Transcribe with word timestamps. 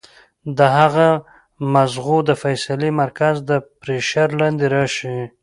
د 0.57 0.59
هغه 0.77 1.07
د 1.17 1.21
مزغو 1.73 2.17
د 2.29 2.31
فېصلې 2.43 2.89
مرکز 3.01 3.35
د 3.49 3.51
پرېشر 3.81 4.27
لاندې 4.39 4.65
راشي 4.75 5.17